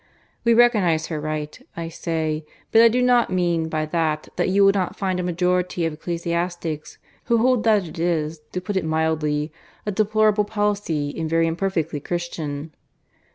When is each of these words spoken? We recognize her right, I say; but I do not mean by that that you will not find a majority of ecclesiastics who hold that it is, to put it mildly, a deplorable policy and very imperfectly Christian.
We 0.43 0.55
recognize 0.55 1.05
her 1.09 1.19
right, 1.21 1.61
I 1.77 1.87
say; 1.87 2.43
but 2.71 2.81
I 2.81 2.87
do 2.87 3.03
not 3.03 3.29
mean 3.29 3.69
by 3.69 3.85
that 3.85 4.29
that 4.35 4.49
you 4.49 4.65
will 4.65 4.71
not 4.73 4.95
find 4.95 5.19
a 5.19 5.21
majority 5.21 5.85
of 5.85 5.93
ecclesiastics 5.93 6.97
who 7.25 7.37
hold 7.37 7.63
that 7.65 7.85
it 7.87 7.99
is, 7.99 8.39
to 8.53 8.59
put 8.61 8.75
it 8.77 8.83
mildly, 8.83 9.51
a 9.85 9.91
deplorable 9.91 10.45
policy 10.45 11.13
and 11.15 11.29
very 11.29 11.45
imperfectly 11.45 11.99
Christian. 11.99 12.73